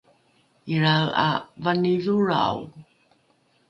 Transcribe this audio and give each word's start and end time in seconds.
ilrae 0.73 1.09
’a 1.27 1.29
vanidholrao 1.63 2.59